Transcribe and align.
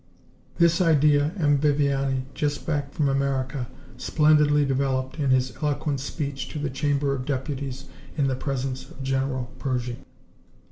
"This 0.57 0.81
idea 0.81 1.31
M. 1.37 1.59
Viviani, 1.59 2.25
just 2.33 2.65
back 2.65 2.91
from 2.91 3.07
America, 3.07 3.67
splendidly 3.97 4.65
developed 4.65 5.19
in 5.19 5.29
his 5.29 5.55
eloquent 5.61 5.99
speech 5.99 6.49
to 6.49 6.57
the 6.57 6.71
Chamber 6.71 7.13
of 7.13 7.23
Deputies 7.23 7.85
in 8.17 8.25
the 8.25 8.33
presence 8.35 8.89
of 8.89 9.03
General 9.03 9.51
Pershing. 9.59 10.03